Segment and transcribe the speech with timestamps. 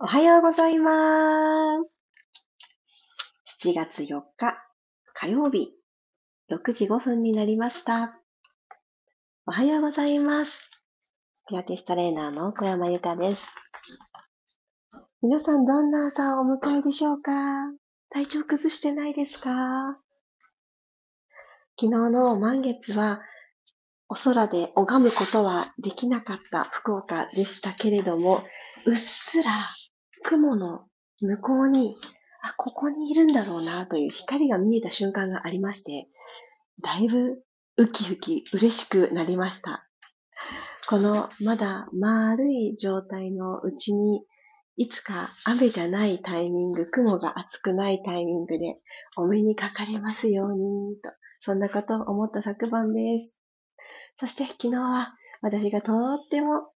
[0.00, 0.92] おはようございま
[3.46, 3.68] す。
[3.68, 4.56] 7月4日
[5.12, 5.72] 火曜日
[6.52, 8.16] 6時5分になりました。
[9.44, 10.70] おはようございます。
[11.48, 13.50] ピラティストレーナーの小山由かです。
[15.20, 17.32] 皆さんどんな朝をお迎えでしょうか？
[18.10, 19.98] 体調崩してないですか？
[21.76, 23.20] 昨日の満月は
[24.08, 28.38] お空で拝むことはできなかった福岡でしたけれども、
[28.86, 29.50] うっすら
[30.24, 30.86] 雲の
[31.20, 31.96] 向こうに、
[32.42, 36.08] あ、ここにいるんだろうなという光が見えた瞬間がありまして、
[36.82, 37.42] だいぶ
[37.76, 39.88] ウキウキ嬉しくなりました。
[40.88, 44.24] このまだ丸い状態のうちに、
[44.76, 48.78] いつか雨じゃないタイミング、雲が厚くないタイミングで
[49.16, 51.10] お目にかかれますように、と、
[51.40, 53.42] そんなことを思った昨晩です。
[54.16, 56.70] そして昨日は私がとっても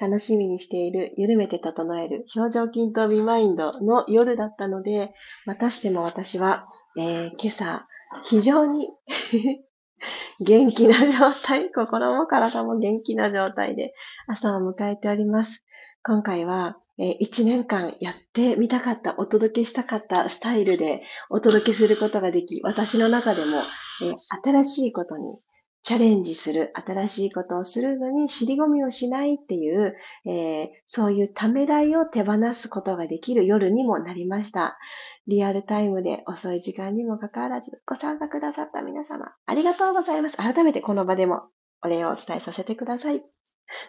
[0.00, 5.12] 楽しみにしている緩めて整える表情筋とビマインドの夜だったので、
[5.46, 6.66] またしても私は、
[6.98, 7.86] えー、今朝
[8.24, 8.88] 非常に
[10.40, 13.94] 元気な状態、心も体も元気な状態で
[14.26, 15.66] 朝を迎えております。
[16.04, 23.58] 今回は、え、1年間やってみたかった、お届けしたかったスタイルでお届けすることができ、私の中でも、
[24.02, 25.38] え、新しいことに
[25.82, 34.78] チャレンジする、新しいことをするのに尻込みをしないっていう、えー、そういうためらいを手放すことができる夜にもなりました。
[35.26, 40.36] リアルタイムで遅い時間にもかかわらずご参加くださった皆様、ありがとうございます。
[40.36, 41.42] 改めてこの場でも
[41.82, 43.22] お礼をお伝えさせてください。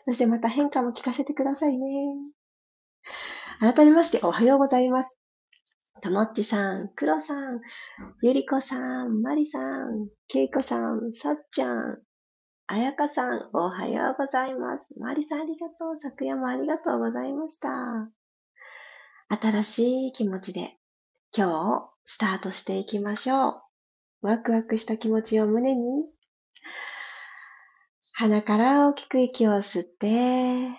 [0.06, 1.86] そしてまた変化も聞かせてくださいね。
[3.60, 5.23] 改めましておはようございます。
[6.02, 7.62] ともっちさん、くろさん、
[8.22, 11.98] ゆりこさん、まりさん、けいこさん、さっちゃん、
[12.68, 14.88] あやかさん、おはようございます。
[14.98, 16.00] まりさんありがとう。
[16.00, 17.70] 昨夜もありがとうございました。
[19.30, 20.78] 新しい気持ちで
[21.36, 23.62] 今日スタートしていきましょう。
[24.22, 26.06] ワクワクした気持ちを胸に
[28.14, 30.70] 鼻から大きく息を吸って、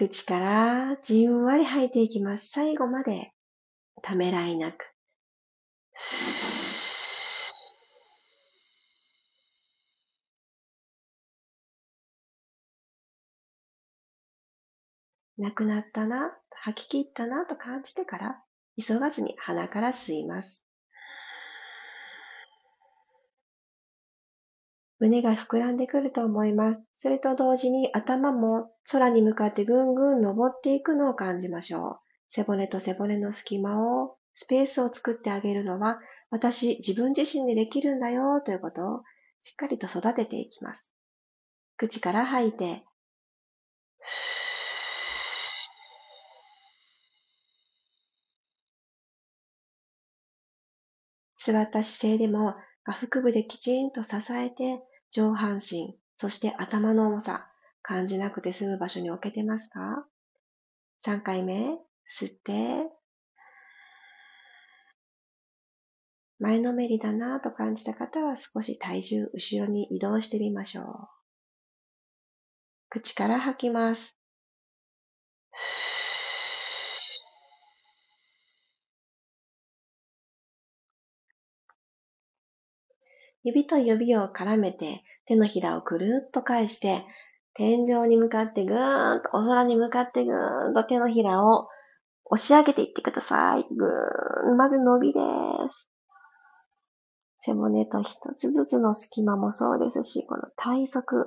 [0.00, 2.48] 口からじんわり吐いていきます。
[2.48, 3.32] 最後まで
[4.00, 4.94] ためらいなく。
[15.36, 18.42] なくなったな、吐き切ったなと感じてから、
[18.82, 20.69] 急がずに鼻から吸います。
[25.00, 26.84] 胸が膨らんでくると思います。
[26.92, 31.98] それと同時に頭も空に向かってぐんぐん登っていくのを感じましょう。
[32.28, 39.02] 背骨と背骨の隙間を、スペースを作ってあげるのは、私自分自身でできるんだよということを
[39.40, 40.94] しっかりと育てていきます。
[41.78, 42.84] 口から吐いて、
[51.34, 57.50] 座った姿勢でも下腹部できちんと支えて上半身、そして頭の重さ、
[57.82, 60.06] 感じなくて済む場所に置けてますか
[61.04, 61.78] ?3 回目、
[62.08, 62.90] 吸って、
[66.38, 71.08] 前のめりだなと感じた方は少し体重後ろに移動してみましょう。
[72.88, 74.19] 口から吐きます。
[83.42, 87.04] 指と指を絡めて、手のひらをくるっと返して、
[87.54, 91.68] 天井に向かってぐーんと、お空に向かってぐーんと手のひらを
[92.26, 93.66] 押し上げていってください。
[93.74, 94.56] ぐーん。
[94.56, 95.20] まず伸びで
[95.68, 95.90] す。
[97.36, 101.26] 背骨と一つずつの隙間もそうですし、この体側、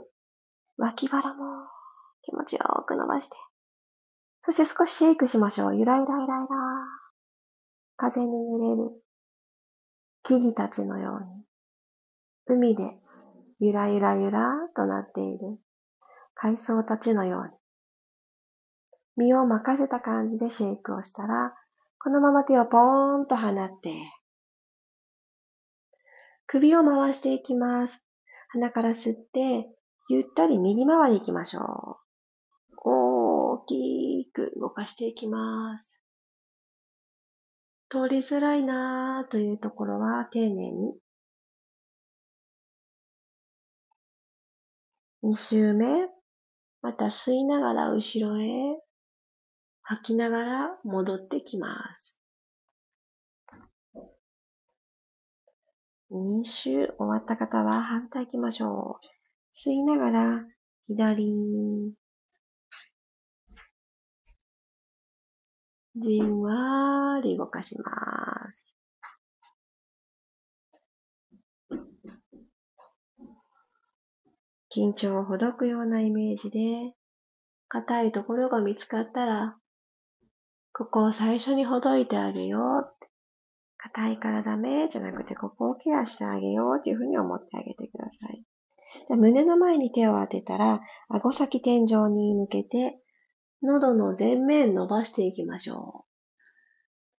[0.77, 1.67] 脇腹も
[2.21, 3.35] 気持ちよく伸ばして。
[4.45, 5.77] そして少しシェイクしましょう。
[5.77, 6.47] ゆらゆらゆらゆら。
[7.95, 8.91] 風に揺れる
[10.23, 11.42] 木々たちのように。
[12.45, 12.83] 海で
[13.59, 15.57] ゆらゆらゆらとなっている
[16.35, 17.51] 海藻たちのように、
[19.15, 21.53] 身を任せた感じでシェイクをしたら、
[21.99, 23.95] このまま手をポーンと放って、
[26.47, 28.07] 首を回していきます。
[28.49, 29.69] 鼻から吸って、
[30.09, 32.03] ゆったり右回り行きましょう。
[32.85, 36.03] 大きく動かしていきます。
[37.89, 40.95] 通りづらいなーというところは丁寧に
[45.25, 46.09] 二周目、
[46.81, 48.77] また吸いながら後ろへ、
[49.81, 52.21] 吐きながら戻ってきます。
[56.11, 59.05] 2周終わった方は反対行きましょう。
[59.53, 60.45] 吸いながら
[60.81, 61.95] 左。
[65.95, 68.72] じんわり動かします。
[74.75, 76.95] 緊張をほどくようなイメージで、
[77.67, 79.57] 硬いところが見つかったら、
[80.73, 83.05] ここを最初にほどいてあげよう。
[83.77, 88.43] 硬いからダメじゃなくて、ここをケアしてあげようというふうに思ってあげてください。
[89.09, 92.97] で胸の前に手を当てたら、顎先天井に向けて、
[93.61, 96.05] 喉の前面伸ばしていきましょ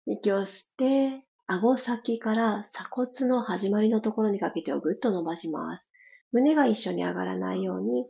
[0.06, 0.12] う。
[0.12, 5.92] 息を吸って、顎先から鎖骨の始まりのところにかけてをぐっと伸ばします。
[6.34, 8.06] 胸が一緒に上がらないように、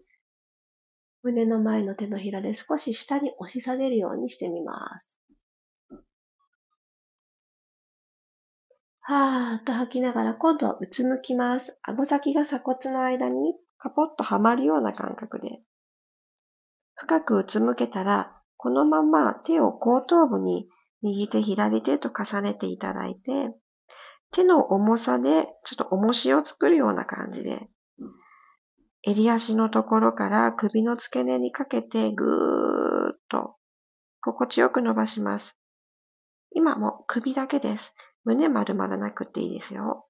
[1.22, 5.20] 胸の前の手のひらで少し下に押し下げるようにしてみます。
[9.00, 11.78] はーっと吐きながら今度はうつむきます。
[11.82, 15.60] 顎先が鎖骨の間にカポッとはまるような感覚で。
[16.94, 20.70] 深くうつむけたら、このまま手を後頭部に
[21.02, 23.54] 右手左手と重ねていただいて、
[24.30, 27.68] 手の重さでちょっと重しを作るような感じで、
[29.06, 33.56] 襟足のところから首の付け根にかけてぐーっと
[34.22, 35.60] 心地よく伸ばします。
[36.52, 37.94] 今も首だけです。
[38.24, 40.06] 胸丸まらなくていいですよ。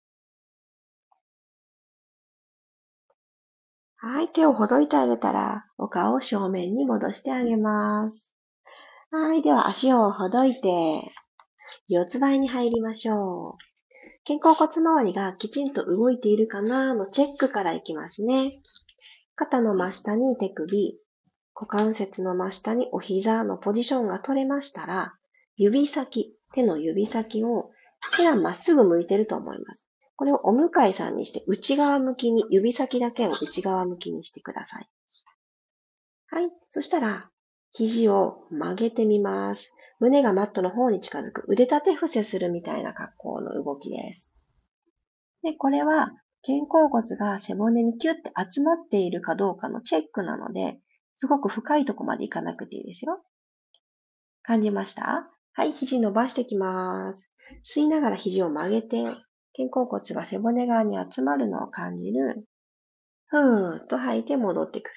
[3.96, 8.35] はい、手をほどいてあげたら、お顔を正面に戻してあげます。
[9.11, 11.11] はい、では足をほどいて、
[11.88, 13.75] 四つ倍に入りましょう。
[14.26, 18.52] 肩甲骨周りがきちんと動いているかなのチェックからいきますね。
[19.36, 20.98] 肩の真下に手首、
[21.54, 25.14] 股関節の真下にお膝のポジションが取れましたら、
[25.56, 27.70] 指先、手の指先を
[28.16, 29.88] 手はまっすぐ向いてると思います。
[30.16, 34.88] これをお向かいさんにして内側向きに、指先だけを内側向きにしてください。
[36.26, 36.52] はい。
[36.69, 37.30] そしたら、
[37.72, 39.76] 肘を曲げてみます。
[39.98, 41.44] 胸がマットの方に近づく。
[41.48, 44.37] 腕立て伏せするみたいな格好の動きです。
[45.42, 46.12] で、これは
[46.46, 50.79] 肩甲骨が背骨にキュッて集まっているかどうかのチェックなので、
[51.14, 53.23] すごく深いとこまでいかなくていいですよ。
[54.43, 55.31] 感じました？
[55.55, 57.32] はい、肘伸ばしてきます。
[57.64, 59.05] 吸いながら肘を曲げて、
[59.56, 62.47] 肩甲骨が背骨側に集まるのを感じる。
[63.26, 64.94] ふーっと吐いて戻ってくる。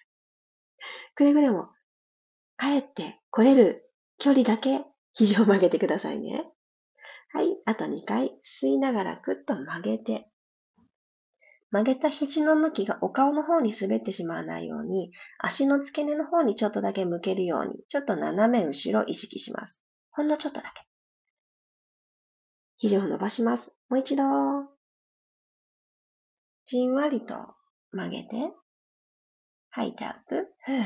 [1.15, 1.67] くれぐれも、
[2.57, 4.83] 帰って来れる距離だけ
[5.13, 6.45] 肘を曲げてくださいね。
[7.31, 7.55] はい。
[7.65, 10.27] あと2回吸いながらぐっと曲げて。
[11.71, 19.83] 曲げた肘の向きがお顔の方に滑ってしまわないように、足の付け根の方にちょっとだけ向けるように、ちょっと斜め後ろ意識します。
[20.11, 20.83] ほんのちょっとだけ。
[22.77, 23.77] 肘を伸ばします。
[23.89, 24.23] もう一度。
[26.65, 27.35] じんわりと
[27.91, 28.29] 曲げて、
[29.69, 30.47] 吐いてアップ。
[30.63, 30.81] ふぅ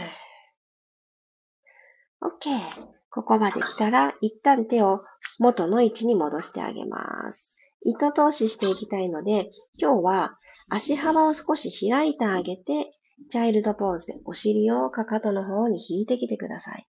[2.22, 2.92] OK。
[3.10, 5.04] ここまで来たら、一旦手を
[5.38, 7.61] 元の位置に戻してあげます。
[7.84, 10.38] 糸通ししていきたいので、今日は
[10.70, 12.92] 足幅を少し開いてあげて、
[13.30, 16.88] チャイルドポーズでお尻をかかとの方に引いてきてください。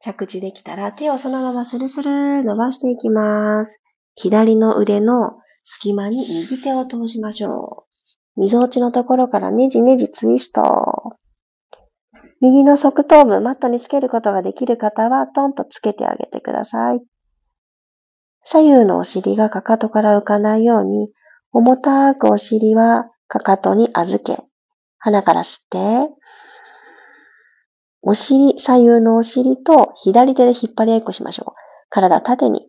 [0.00, 3.82] 着地できたら手をそのままスルスル伸ばしていきます。
[4.16, 7.86] 左の腕の隙間に右手を通しましょ
[8.36, 8.40] う。
[8.40, 10.62] 溝落ちのところからねじねじツイスト。
[12.40, 17.00] 右の側頭部、マットにつけることができる方は、トンとつけてあげてください。
[18.44, 21.08] 左右のお尻がかかとから浮かないように、
[21.52, 24.42] 重たくお尻はかかとに預け、
[24.98, 26.14] 鼻から吸って、
[28.02, 31.60] お尻、左右のお尻と左手で引っ張り合いっこしましょう。
[31.88, 32.68] 体縦に。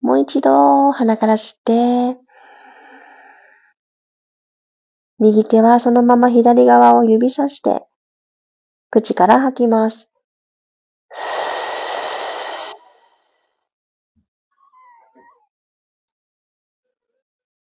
[0.00, 2.18] もう一度、鼻から吸って、
[5.20, 7.86] 右手はそのまま左側を指さして、
[8.92, 10.06] 口から吐きます。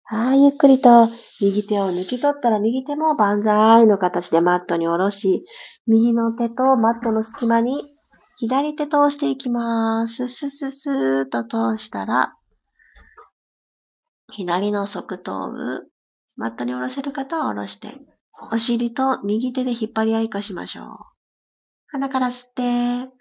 [0.06, 1.10] はい、ゆっくりと
[1.42, 5.44] 右手を抜き取ったら右手も万歳の形でマットに下ろし、
[5.86, 7.84] 右の手とマットの隙間に
[8.38, 10.30] 左手通していきます。
[10.30, 12.36] スススーっと通したら、
[14.32, 15.92] 左の側頭部、
[16.38, 17.98] マットに下ろせる方は下ろして、
[18.54, 21.17] お尻と右手で引っ張り合いっこしましょう。
[21.90, 23.14] 鼻から吸って、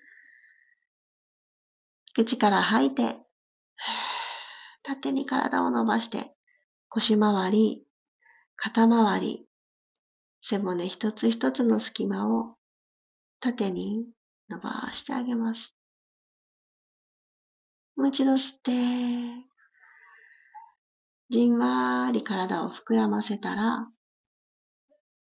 [2.15, 3.17] 口から吐いて、
[4.83, 6.35] 縦に体を伸ばして、
[6.89, 7.87] 腰回り、
[8.57, 9.49] 肩回り、
[10.41, 12.57] 背骨一つ一つの隙間を
[13.41, 14.07] 縦に
[14.49, 15.77] 伸ばしてあげます。
[17.97, 18.73] もう一度吸って、
[21.31, 23.89] じんわり体を膨らませたら、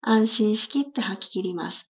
[0.01, 1.91] 安心しきって吐き切ります。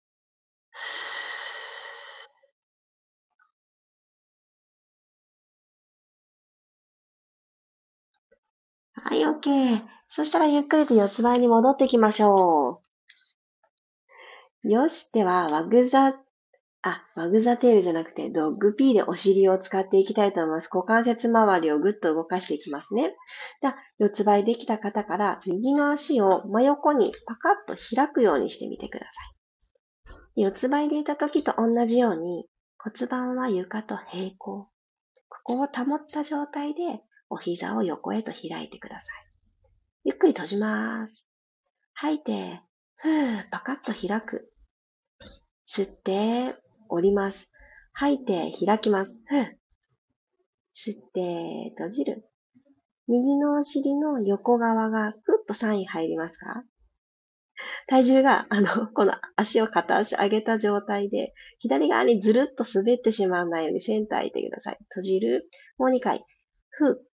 [9.08, 9.82] はい、OK。
[10.10, 12.82] そしたらゆっくりと四つ倍に戻ってきましょ
[14.64, 14.70] う。
[14.70, 15.12] よし。
[15.12, 16.20] では、ワグザ、
[16.82, 20.72] あ、ワグザテールじゃなくて、ドッグピーでお尻を使っていきたいと思います。
[20.74, 23.14] 股関節周りをぐっと動かしていきますね。
[23.62, 29.22] では、四つ倍できた方から、右の足を真横にパカッと開くようにしてみてくださ
[30.36, 30.42] い。
[30.42, 32.48] 四つ倍でいた時と同じように、
[32.80, 34.36] 骨盤は床と平行。
[34.36, 34.70] こ
[35.44, 39.26] こを保った状態でお膝を横へと開いてください。
[40.06, 41.30] ゆっくり閉じます。
[41.94, 42.62] 吐いて、
[42.98, 44.52] ふー、パカッと開く。
[45.66, 46.54] 吸って、
[46.90, 47.52] 折ります。
[47.94, 49.22] 吐いて、開きます。
[49.26, 49.42] ふー。
[50.76, 52.30] 吸って、閉じる。
[53.08, 56.64] 右のお尻の横側がクッと3位入りますか？
[57.88, 64.78] 体重が、あの、この足を片足上げた状態で、左側にずるっと滑ってしまわないようにセンターいてください。
[64.90, 65.50] 閉じる。
[65.78, 66.24] もう2回。
[66.70, 67.08] ふう。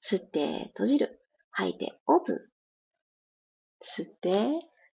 [0.00, 1.20] 吸って閉じる。
[1.50, 2.36] 吐いてオープン。
[3.84, 4.48] 吸って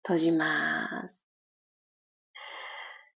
[0.04, 1.28] 閉じます。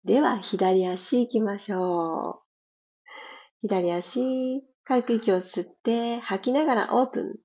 [0.05, 2.49] では、左足行きましょう。
[3.63, 7.37] 左足、軽く息を吸って吐きながらオープン。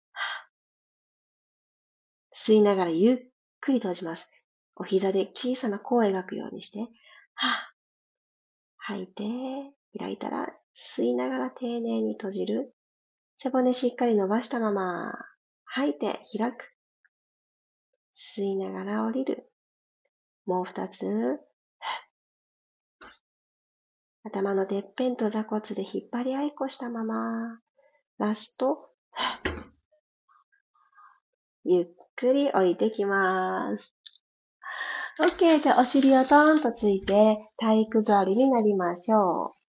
[2.36, 3.18] 吸いながらゆっ
[3.62, 4.34] くり閉じます。
[4.76, 6.80] お膝で小さな弧を描くようにして、
[7.36, 7.74] は
[8.78, 9.24] 吐いて、
[9.98, 12.76] 開いたら、吸いながら丁寧に閉じる。
[13.38, 15.14] 背骨しっかり伸ばしたまま、
[15.66, 16.74] 吐いて開く。
[18.14, 19.52] 吸いながら降りる。
[20.46, 21.40] もう二つ。
[24.24, 27.60] 頭のてっぺんと座骨で引っ張り合いっこしたまま、
[28.18, 28.90] ラスト。
[31.66, 33.94] ゆっくり降りてきます。
[35.20, 35.60] OK。
[35.60, 39.63] じゃあ、お尻をトーンとついて、体育座りになりましょう。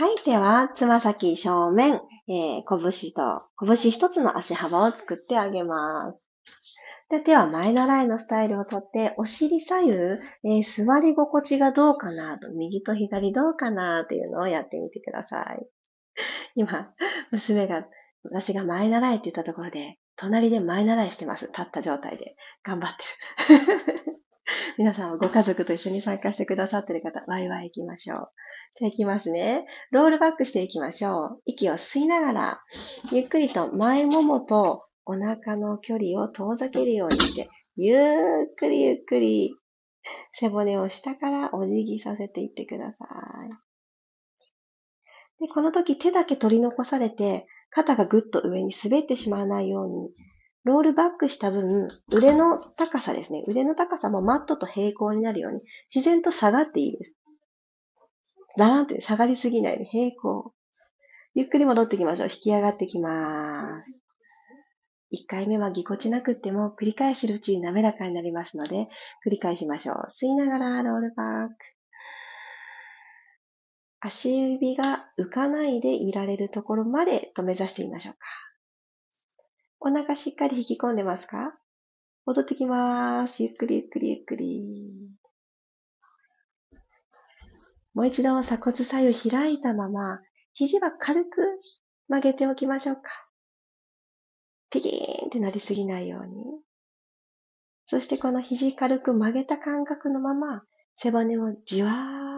[0.00, 0.16] はい。
[0.24, 6.26] では、つま先正面、えー、拳と、拳一つの足幅を作ってあげます。
[7.10, 15.66] で手は前習いのスタイルをとって、お尻左右、えー、座り心地がどうかなと、右と左どうかなっていうのをやってみてください。
[16.54, 16.94] 今、
[17.30, 17.84] 娘が、
[18.24, 21.48] 私が前習いって言ったところで、隣で前習いしてます。
[21.48, 22.36] 立った状態で。
[22.64, 24.19] 頑張ってる。
[24.78, 28.28] 皆さんはご家族と一緒に参加してくださってる方、ワイワイ行きましょう。
[28.74, 29.66] じゃあ行きますね。
[29.90, 31.42] ロールバックしていきましょう。
[31.46, 32.62] 息を吸いながら、
[33.12, 39.56] ゆっくりと前ももとお腹の距離を遠ざけるようにして、ゆっくりゆっくり
[40.32, 43.04] 背骨を下からお辞儀させていってくださ
[43.46, 43.50] い。
[45.40, 50.10] でこの時手だけ取り残されて、肩がぐっと上に滑ってしまわないように、
[50.64, 53.42] ロールバックした分、腕の高さですね。
[53.46, 55.62] 腕の高さもマットと平行になるように、
[55.94, 57.16] 自然と下がっていいです。
[58.58, 60.52] だらんって下がりすぎないで平行。
[61.34, 62.28] ゆっくり戻ってきましょう。
[62.28, 64.00] 引き上がってきます。
[65.10, 68.88] 一回目はぎこちなくっても繰り返してるうちに滑らかになりますので、
[69.26, 69.96] 繰り返しましょう。
[70.08, 71.54] 吸いながらロールバック。
[74.00, 78.20] 足指が浮かないでいられるところまでと目指してみましょうか。
[79.80, 81.54] お腹しっかり引き込んでますか？
[82.26, 83.42] 戻ってきます。
[83.42, 85.08] ゆっくりゆっくりゆっくり。
[87.94, 90.20] もう一度鎖骨左右開いたまま、
[90.52, 91.58] 肘は軽く
[92.08, 93.02] 曲げておきましょうか。
[94.70, 96.34] ピキーンってなりすぎないように。
[97.86, 100.62] そしてこの肘軽く曲げた感覚のまま、
[100.94, 101.90] 背骨をじわ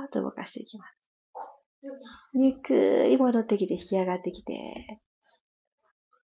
[0.05, 1.11] ーっと動かしていきます。
[2.35, 2.73] ゆっく
[3.09, 5.01] り戻ってきて引き上がってきて、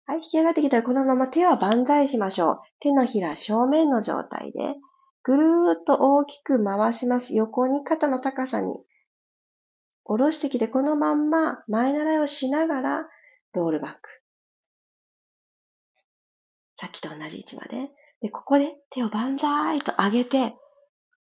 [0.09, 2.61] はい、引き上がってきたらこのまま手は万歳しましょう。
[2.81, 4.75] 手のひら正面の状態で、
[5.23, 7.37] ぐるーっと大きく回します。
[7.37, 8.73] 横に肩の高さに。
[10.05, 13.09] 下ろしてきて、このまんま前習いをしながら、
[13.53, 14.09] ロールバック。
[16.77, 17.91] さっきと同じ位置まで。
[18.23, 20.55] で、ここで手を万歳と上げて、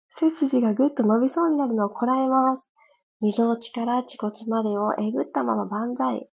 [0.09, 2.73] 背筋がぐっと伸びそうになるのをこらえます。
[3.21, 6.27] 溝落ちから恥骨までをえぐったまま万歳。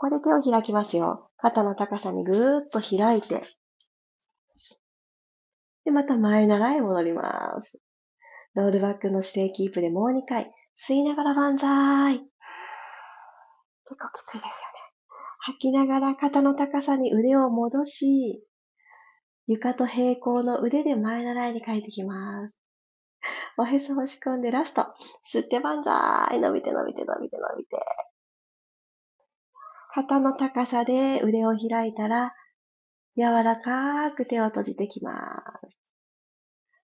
[0.00, 1.28] ここで手を開きますよ。
[1.38, 3.42] 肩の高さにぐーっと開いて、
[5.84, 7.80] で、また前習い戻ります。
[8.54, 10.52] ロールバックの姿勢キープでもう2回。
[10.76, 12.20] 吸いながら万歳。
[12.20, 14.52] 結構きついですよね。
[15.40, 18.44] 吐きながら肩の高さに腕を戻し、
[19.48, 22.54] 床と平行の腕で前習いに帰ってきます。
[23.58, 24.82] おへそ押し込んでラスト。
[25.28, 26.38] 吸って万歳。
[26.38, 27.78] 伸びて伸びて伸びて伸びて。
[29.98, 32.32] 肩の高さで腕を開いたら、
[33.16, 35.94] 柔らかく手を閉じてきます。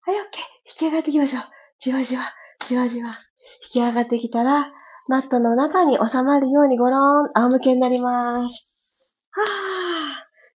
[0.00, 0.42] はい、オッケー。
[0.64, 1.42] 引き上がっていきましょう。
[1.78, 2.23] じわじわ、
[2.66, 3.11] じわじわ。
[3.11, 4.73] 引き上がってきたら、
[5.09, 9.14] マットの中に収まるようにゴロン、仰向けになります。
[9.33, 9.42] は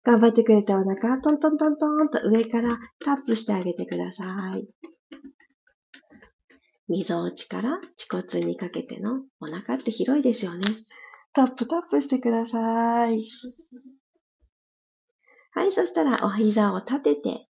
[0.05, 0.09] ぁ。
[0.09, 4.23] 頑張ってくれたお腹、トントントントンと上からタップしてあげてくださ
[4.55, 4.65] い。
[6.87, 10.65] 溝落ちから恥骨にかけてのお腹って広いですよね。
[11.35, 13.25] タップタップしてください。
[15.51, 17.47] はい、そしたらお膝を立てて、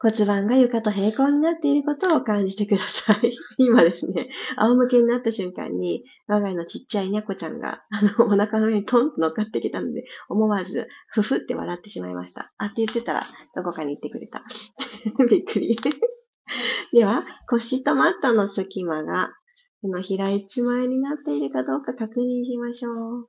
[0.00, 3.36] 骨盤が床と平行になっていることを感じてください。
[3.58, 12.52] 今ですね、仰向けになった瞬間に、我が家のちっちゃい猫ちゃんが、あの、お腹の上にトンと乗っかってきたので、思わず、ふふって笑ってしまいました。
[12.58, 13.22] あって言ってたら、
[13.56, 14.44] どこかに行ってくれた。
[15.28, 15.76] びっくり。
[16.92, 19.32] では、腰とマットの隙間が、
[19.82, 23.28] 手のひら一枚になっているかどうか確認しましょう。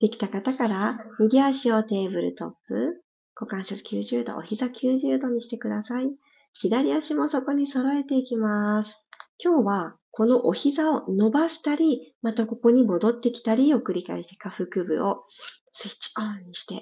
[0.00, 3.02] できた方から、右足をテーブルトップ、
[3.34, 6.06] 股関節90度、お膝90度にしてください。
[6.54, 9.04] 左足もそこに揃えていきます。
[9.42, 15.24] 今日はこのお膝を伸ばしたり、またここに戻ってきたりを繰り返して下腹部を
[15.72, 16.80] スイッチオンにして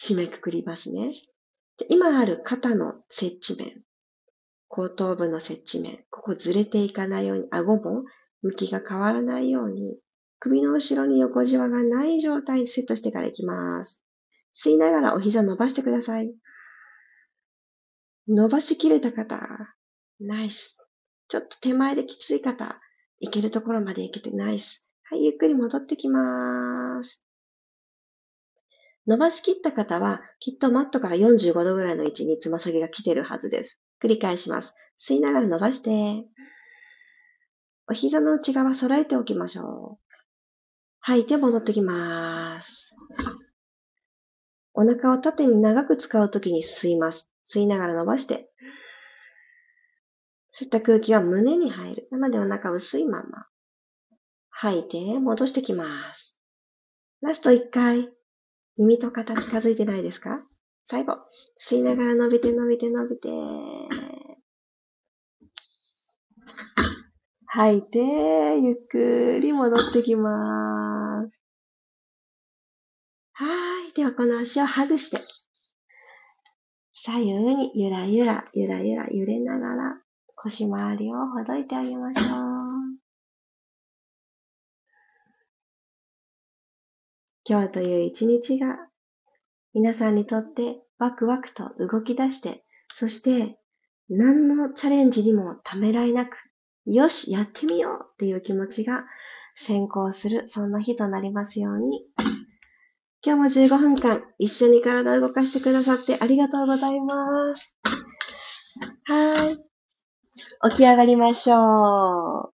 [0.00, 1.12] 締めくくりますね。
[1.88, 3.82] 今ある肩の接地面、
[4.70, 8.04] 後頭部の接地面、ここずれていかないように、顎も
[8.40, 9.98] 向きが変わらないように、
[10.38, 14.04] 首の後ろに横じわがない状態にセットしてからいきます。
[14.54, 16.32] 吸いながらお膝伸ばしてください。
[18.28, 19.40] 伸ばしきれた方、
[20.20, 20.78] ナイス。
[21.26, 22.80] ちょっと手前できつい方、
[23.18, 24.88] いけるところまでいけてナイス。
[25.02, 27.26] はい、ゆっくり戻ってきます。
[29.08, 33.82] 伸ばしきった方は、きっとマットから45度ぐらいの位置につま先が来てるはずです。
[34.02, 34.76] 繰り返します。
[34.98, 36.26] 吸いながら伸ばして、
[37.88, 40.04] お膝の内側揃えておきましょう。
[41.00, 42.94] 吐いて戻ってきます。
[44.74, 47.34] お腹を縦に長く使うときに吸います。
[47.44, 48.50] 吸いながら伸ばして。
[50.58, 52.08] 吸った空気は胸に入る。
[52.10, 53.46] なのでお腹薄いまま。
[54.50, 56.42] 吐いて戻してきます。
[57.22, 58.08] ラスト1回。
[58.76, 60.42] 耳と肩近づいてないですか？
[60.90, 61.18] 最後。
[61.56, 63.28] 吸いながら伸びて伸びて伸びて。
[67.46, 71.30] 吐いて、ゆっくり戻ってきます。
[73.34, 73.92] はい。
[73.94, 75.22] では、この足をハグして、
[76.92, 80.00] 左右にゆらゆら、ゆらゆら揺れながら、
[80.34, 82.26] 腰回りをほどいてあげましょう。
[87.48, 88.89] 今日という一日が
[89.74, 93.58] 皆さんにとってワクワクと動き出して、そして
[94.08, 96.36] 何のチャレンジにもためらいなく、
[96.86, 99.04] よし、やってみようっていう気持ちが
[99.54, 102.04] 先行する、そんな日となりますように。
[103.22, 107.78] 今日も15分間一緒に体を動かしてくださってありがとうございます。
[109.04, 109.56] はい。
[110.70, 112.52] 起き上がりましょう。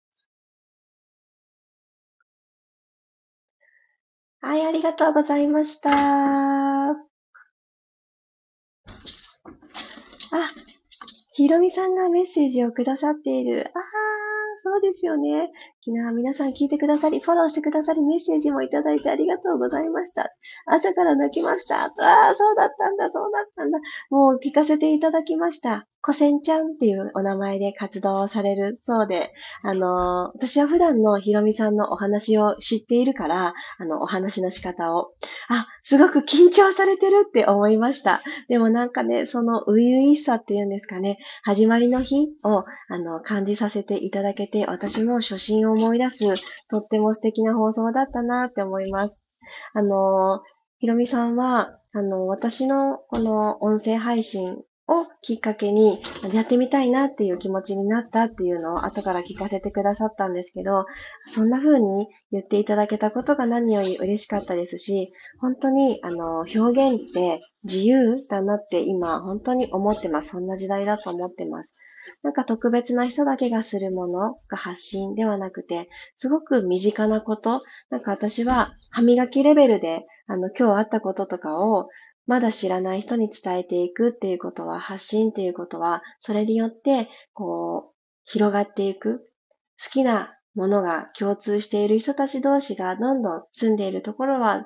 [4.40, 7.05] はい、ありがとうございました。
[10.32, 10.50] あ、
[11.34, 13.70] ひろみさんがメッセージをくださっている。
[13.74, 13.82] ああ、
[14.62, 15.50] そうですよね。
[15.86, 20.34] 昨日は皆さん聞いてくださり、フォローしてくださり、メッセージもいただいてありがとうございました。
[20.66, 21.84] 朝から泣きました。
[21.84, 23.78] ああ、そうだったんだ、そうだったんだ。
[24.10, 25.86] もう聞かせていただきました。
[26.06, 29.32] コセンちゃんっていうお名前で活動をされるそうで、
[29.64, 35.10] あの、私は普段のひろみさんのお話を知っているから、あの、お話の仕方を、
[35.48, 38.22] あ、すごく緊張されてるって思いました。
[38.48, 46.24] でもなんかね、その初々しさっていうんですかね、始まりの日を、あの、感じさせていただけて、私も初心を思い出す、
[46.68, 49.22] とっても素敵な放送だったなって思います。
[49.74, 50.42] あの、
[50.78, 54.58] ひろみさんは、あの、私のこの音声配信
[54.88, 55.98] をきっかけに
[56.32, 60.84] やってみたいなっていう気持ちになったっていうのを後から聞かせてくださったんですけど、
[61.26, 70.30] そんな風に言っていただけたことが何より嬉しかったですし、本当にあの表現って自由だなって今本当に思ってます。
[70.30, 71.74] そんな時代だと思ってます。
[72.22, 81.88] なんか特別な人だけがするものが発信ではなくて、すごく身近なこと、なんか私は歯磨きレベルで、あの今日あったこととかを
[82.26, 89.24] まだ知らない人に伝えていくっていうことは、発信っていうことは、それによって、こう、広がっていく。
[89.82, 94.64] 好きなものが共通している人たち同士がどんどん住んでいるところは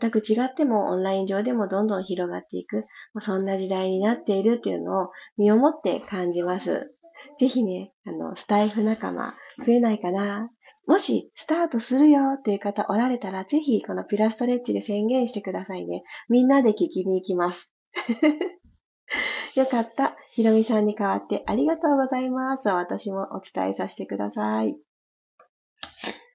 [0.00, 2.84] 全く違ってもオンライン上でもどんどん広がっていく、
[3.20, 6.94] そんな時代になっているっていうのを身をもって感じます。
[7.38, 10.50] ぜひね、あの、スタイフ仲間増えないかな。
[10.86, 16.02] もし、スタートするよっていう方おられたら、ぜひ、このピラストレッチで宣言してくださいね。
[16.28, 17.74] みんなで聞きに行きます。
[19.56, 20.16] よかった。
[20.30, 22.68] ひろみさんに代わってありがとうございます。
[22.68, 24.76] 私もお伝えさせてください。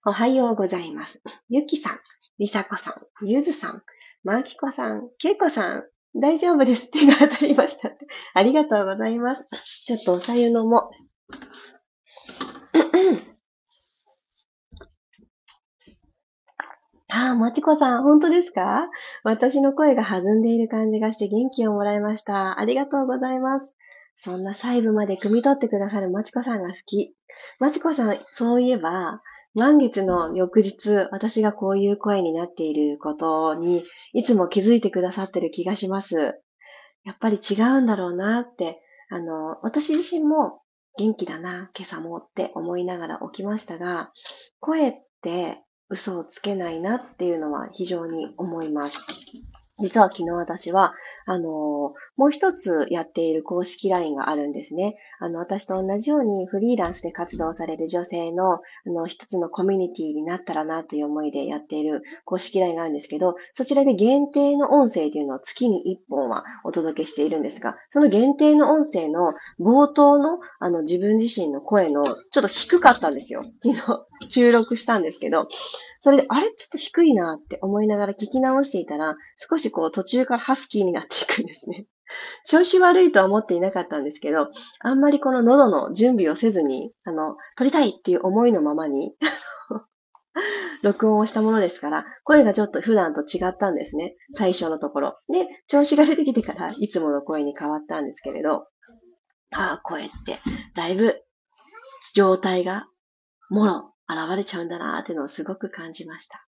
[0.05, 1.21] おはようございます。
[1.49, 1.99] ゆきさん、
[2.38, 3.84] りさこさん、ゆずさん、
[4.23, 5.84] まきこさん、けいこさん、
[6.15, 6.91] 大丈夫です。
[6.91, 7.91] 手が当たりました。
[8.34, 9.47] ありがとうございます。
[9.86, 10.91] ちょっとおさゆ飲も。
[17.08, 18.89] ああ、まちこさん、本当ですか？
[19.23, 22.60] 私の声が弾んでいる感じがして元気をもらいました。
[22.60, 23.75] ありがとうございます。
[24.15, 27.15] そんな細部まで汲み取ってくださるまちこさんが好き。
[27.60, 29.21] まちこさん、そういえば、
[29.55, 36.41] 満月の翌日、私がこういう声になっていることに、いつも気づいてくださってる気がします。
[37.05, 40.59] やっぱり違うんだろうなって、あの、私自身も
[40.97, 44.11] 元気だな、今朝もって思いながら起きましたが、
[44.59, 49.05] 声って嘘をつけないなっていうのは非常に思います。
[49.77, 50.93] 実は昨日私は、
[51.25, 54.95] あの、もう一つやっている公式 LINE があるんですね。
[55.19, 69.27] あの、私と同じようにフリーランスで活動される女性の、あの、一つのコミュニティになったらなという思いでやっている公式 LINE があるんですけど、そちらで限定の音声というのを月に一本はお届けしているんですが、その限定の音声の
[69.59, 73.43] 冒頭の、あの、自分自身の声の、ちょっと低かったんですよ。
[73.61, 75.49] 昨日、収録したんですけど、
[76.05, 81.87] それで、あれちょっと低いなって思いながら聞き直していたら、少しこう途中からハスキーになっていくんですね。
[82.45, 89.17] 調子悪いとは思っていなかったんですけど、あんまりこの喉の準備をせずに、あの、撮りたいっていう思いのままに
[90.83, 94.15] 録音をしたものですから、声がちょっと普段と違ったんですね。
[94.31, 95.17] 最初のところ。
[95.27, 98.67] で、調子が出てきてからいつもの声に変わったんですけれど、
[99.49, 100.37] ああ、声って、
[100.75, 101.19] だいぶ
[102.13, 102.85] 状態が
[103.49, 106.45] もろ現れちゃうんだなーっていうのをすごく感じました。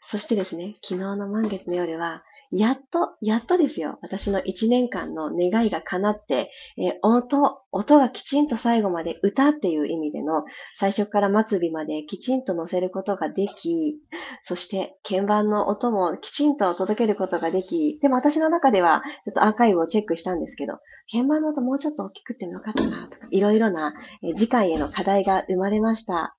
[0.00, 3.98] そしてですね、昨日の満月の夜は、やっと、やっとですよ。
[4.02, 10.44] 私の一年間の願いが叶って、えー、音、音がきちんと最後まで歌っていう意味での
[10.76, 13.98] 最初から末尾まできちんと乗せることができ、
[14.42, 20.78] そして鍵盤の音もきちんと届けることができ、でも私の中ではちょっとアーカイブをチェックしたんですけど、
[21.10, 26.36] 鍵盤の音もうちょっと大きくてもよかったなとか、いろいろな、えー、次回への課題が生まれました。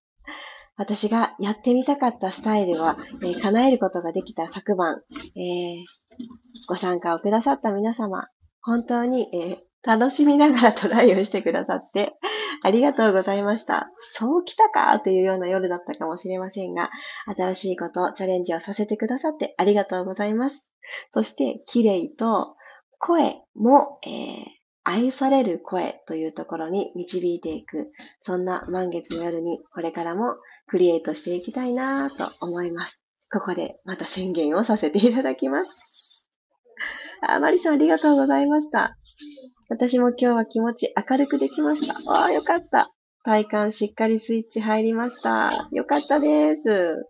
[0.77, 5.01] 私がやってみたかったスタイルは、えー、叶えることができた昨晩、
[5.35, 5.85] えー、
[6.67, 8.27] ご参加をくださった皆様、
[8.61, 12.13] 本当に、え、楽しみながらトライをしてくださって、
[12.63, 13.89] ありがとうございました。
[13.97, 16.89] そう来たかというような夜だったかもしれませんが、
[17.37, 20.69] 新しいこと、チャレンジをさせてくださってありがとうございます。
[21.11, 22.55] そして、綺麗と
[22.99, 24.43] 声も、えー、
[24.83, 30.37] 愛される声というところに導いていく、そんな満月の夜にこれからも
[30.67, 33.01] クリエイトしていきたいなと思います。
[33.31, 36.27] ここでまた宣言をさせていただきます。
[37.21, 38.97] あ、マリさんありがとうございました。
[39.69, 42.11] 私も今日は気持ち明るくできました。
[42.11, 42.91] わあ、よかった。
[43.23, 45.67] 体感しっかりスイッチ入りました。
[45.71, 47.07] よかったです。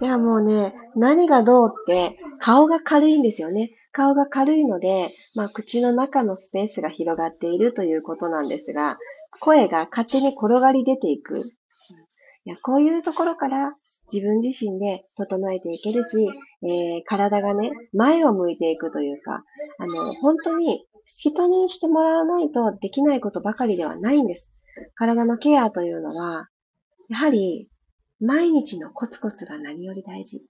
[0.00, 3.70] いや、もうね、何がどうって顔が軽いんですよね。
[3.92, 8.98] 顔が軽いので、まあ、口の中のスペースが広がっているということなんですが、
[9.40, 11.34] 声が勝手に転がり出ていく。
[12.50, 13.70] や、こういうところから
[14.12, 16.28] 自分自身で整えていけるし、
[16.62, 19.44] えー、体がね、前を向いていくというか、
[19.78, 24.54] あの、本当に人にしてもらわないとできないことばかりではないんです。
[24.94, 26.48] 体のケアというのは、
[27.08, 27.68] やはり
[28.20, 30.48] 毎日のコツコツが何より大事。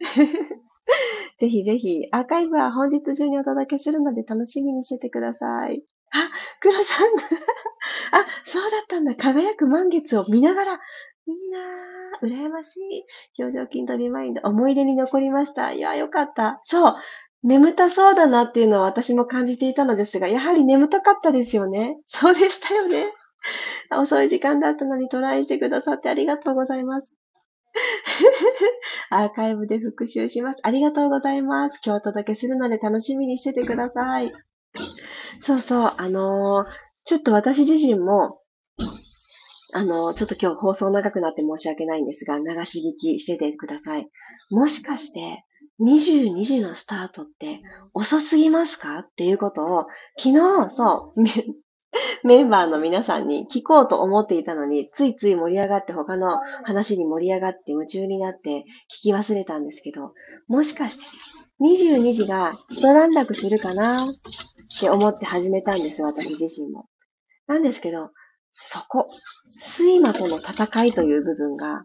[1.38, 5.84] ぜひぜひ、アーカイブは本日中にお届けするので楽しみにしててください。
[6.10, 7.08] あ、黒さん
[8.12, 9.14] あ、そうだったんだ。
[9.14, 10.80] 輝く満月を見ながら、
[11.28, 12.48] いいなぁ。
[12.48, 13.04] 羨ましい。
[13.42, 15.72] 表情筋とリマインド、思い出に残りました。
[15.72, 16.60] いや、よかった。
[16.64, 16.94] そう。
[17.42, 21.98] 眠たそうだなっていうのは私も感じていたのですが、やはり眠たかったですよね。
[22.06, 23.12] そうでしたよね。
[23.96, 27.14] 遅い時間だったのにトライしてくださってありがとうございます。
[29.10, 30.60] アーカイブで復習します。
[30.64, 31.80] ありがとうございます。
[31.84, 34.32] 今日お届けするので楽しみにしててください。
[35.40, 36.66] そうそう、あのー、
[37.04, 38.40] ちょっと私自身も、
[39.74, 44.08] あの、ちょっと今日放送長くなって申し訳ないんですが、流し聞きしててください。
[44.50, 45.44] もしかして、
[45.80, 47.60] 22時のスタートって
[47.94, 48.98] 遅すぎますか？
[48.98, 51.22] っていうことを、昨日、そう、
[52.26, 60.12] メンバーの皆さんに聞こうと思っていたのに、ついつい盛り上がって他の話に盛り上がって夢中になって聞き忘れたんですけど、
[60.48, 61.04] もしかして
[61.60, 64.00] 22時が一段落するかなっ
[64.80, 66.86] て思って始めたんです、私自身も。
[67.46, 68.10] なんですけど、
[68.52, 69.08] そこ、
[69.76, 71.84] 睡魔との戦いという部分が、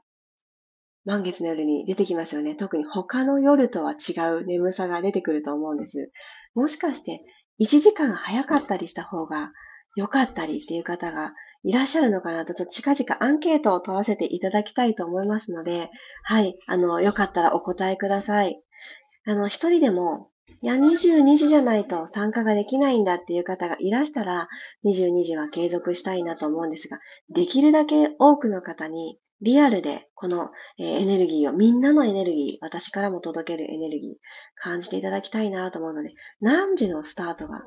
[1.05, 2.55] 満月の夜に出てきますよね。
[2.55, 6.11] 特に他の夜とは違う眠さが出てくると思うんです。
[6.55, 7.23] もしかして、
[7.59, 9.51] 1時間早かったりした方が
[9.95, 15.89] 良かったりっていう方がいらっしゃるのかなと、ちょっと近々アンケートを取らせていただきたいと思いますので、
[16.23, 18.61] はい、あの、よかったらお答えください。
[19.25, 20.29] あの、一人でも、
[20.61, 24.47] いや、22時じゃないと参加ができないんだっていう方がいらしたら、
[24.85, 34.15] 22時は継続したいなと思うんですが、できるだけ多くの方にリアルでこの、エネルギーを、みんなのエネルギー、私からも届けるエネルギー、
[34.55, 37.61] 感じていただきたいなと思うので、何時のスタートが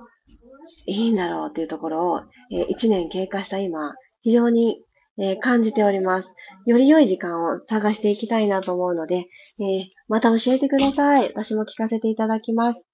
[0.87, 4.83] いいんだろうっていうところを、1年経過した今、非常に、
[5.41, 6.35] 感じております。
[6.67, 9.27] より良い時間を探していきたいなと思うので、
[9.61, 11.29] えまた教えてください。
[11.35, 12.87] 私も聞かせていただきます。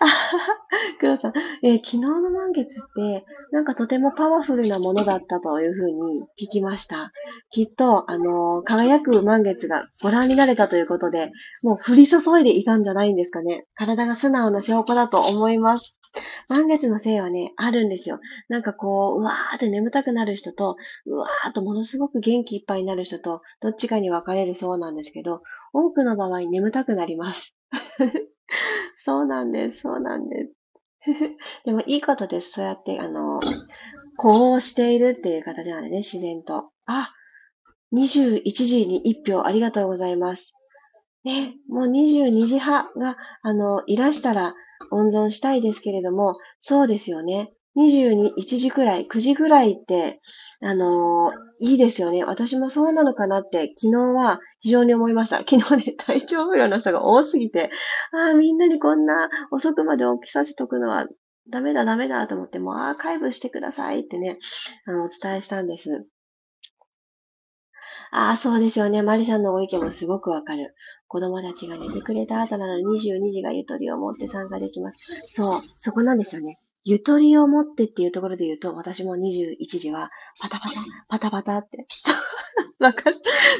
[0.00, 0.56] あはは、
[1.00, 7.12] 黒さん、えー、昨日の満月って、なんかとてもパワフルなものだったというふうに聞きました。
[7.50, 11.30] きっと、あのー、輝く満月がご覧になれたということで、
[11.62, 13.66] もう降り注いでいたんじゃないんですかね。
[13.74, 16.00] 体が素直な証拠だと思います。
[16.48, 18.20] 満月のせいはね、あるんですよ。
[18.48, 20.76] なんかこう、うわーって眠たくなる人と、
[21.06, 27.54] うわーっとものすごく元気いっぱいになる人と、どっちかに分かれるそうなんですけど、多くの場合眠たくなります。
[29.08, 30.52] そうなんです、そうなんです。
[31.64, 32.50] でもいいことです。
[32.50, 33.40] そうやって、あの、
[34.18, 36.72] 呼応しているっていう形なんでね、自然と。
[36.84, 37.10] あ、
[37.94, 40.52] 21時に1票ありがとうございます。
[41.24, 44.54] ね、もう22時派が、あの、いらしたら
[44.90, 47.54] 温存したいですけれども、そうですよね。
[47.76, 50.20] 21時くらい、9時くらいって、
[50.60, 52.24] あのー、いいですよね。
[52.24, 55.38] 私もそうなのかなって、昨日は非常に思いました。
[55.48, 57.70] 昨日ね、体調不良の人が多すぎて、
[58.12, 61.06] ああ、みんなにこんな遅くまで起きさせとくのは
[61.50, 64.38] ダメだダメだと思って、もうアーカイブしてくださいってね、
[64.86, 66.06] あの、お伝えしたんです。
[68.10, 69.02] ああ、そうですよね。
[69.02, 70.74] マリさんのご意見もすごくわかる。
[71.08, 75.20] 子供たちが寝てくれた後なのに22時がゆとりを持って参加できます。
[75.22, 76.58] そう、そこなんですよね。
[76.88, 80.74] ゆとりを持ってっていうところで言うと、私も21時は、パタパタ、
[81.06, 81.86] パタパタって。
[82.80, 83.14] わかっ、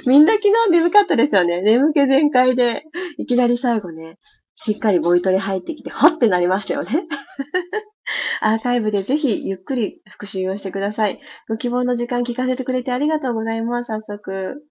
[0.07, 1.61] みんな昨日眠かったですよね。
[1.61, 2.85] 眠気全開で、
[3.19, 4.17] いきなり最後ね、
[4.55, 7.07] しっかりボイトレ入ってきて、ほってなりましたよね。
[8.41, 11.19] アーカイブでぜひゆっくり復習をしてください。
[11.51, 13.89] ご希望の時間聞かせてくれてありがとうございます。
[13.89, 14.63] 早速。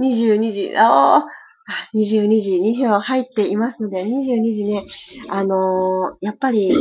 [0.00, 1.26] 22時、ああ、
[1.94, 4.82] 22時2票入っていますので、22時ね、
[5.28, 6.72] あのー、やっぱり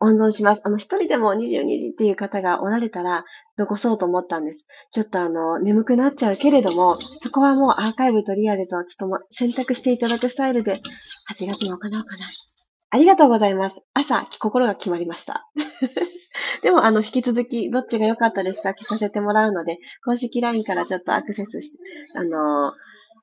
[0.00, 0.62] 温存します。
[0.64, 3.24] あの、一人でも22時っていう方がおられたら、
[3.58, 4.66] 残そうと思ったんです。
[4.90, 12.04] ちょっとあの、眠くなっちゃうけれども、そこはもうアーカイブとリアルと、ちょっとも選択していただくスタイルで、8月も行おうかな。
[12.92, 13.82] ありがとうございます。
[13.94, 15.48] 朝、心が決まりました。
[16.62, 18.70] でも、あの、引き続き、どっちが良かったですか？
[18.70, 21.78] 聞かせてもらうので、公式 LINE からちょっとアクセスして、
[22.16, 22.72] あのー、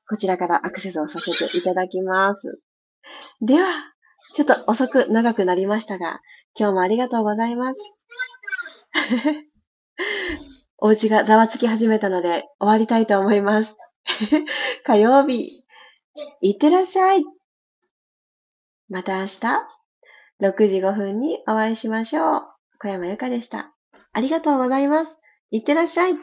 [0.09, 2.61] こちらからアクセスをさせていただきます。
[3.41, 3.67] では、
[4.35, 6.21] ちょっと遅く長くなりましたが、
[6.59, 8.03] 今日もありがとうございます。
[10.79, 13.77] お家がざわつき始めたので終わりたいと思います。
[14.83, 15.65] 火曜日、
[16.41, 17.23] いってらっしゃい。
[18.89, 19.37] また明日、
[20.39, 22.41] 6時5分にお会いしましょう。
[22.79, 23.73] 小山由かでした。
[24.13, 25.19] ありがとうございます。
[25.51, 26.15] いってらっしゃい。